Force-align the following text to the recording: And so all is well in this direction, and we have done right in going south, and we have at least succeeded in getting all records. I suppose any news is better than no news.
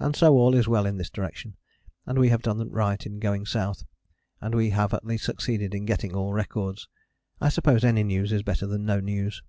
And 0.00 0.16
so 0.16 0.32
all 0.36 0.52
is 0.56 0.66
well 0.66 0.84
in 0.84 0.96
this 0.96 1.10
direction, 1.10 1.56
and 2.06 2.18
we 2.18 2.30
have 2.30 2.42
done 2.42 2.58
right 2.72 3.06
in 3.06 3.20
going 3.20 3.46
south, 3.46 3.84
and 4.40 4.52
we 4.52 4.70
have 4.70 4.92
at 4.92 5.04
least 5.04 5.22
succeeded 5.26 5.76
in 5.76 5.84
getting 5.86 6.12
all 6.12 6.32
records. 6.32 6.88
I 7.40 7.50
suppose 7.50 7.84
any 7.84 8.02
news 8.02 8.32
is 8.32 8.42
better 8.42 8.66
than 8.66 8.84
no 8.84 8.98
news. 8.98 9.44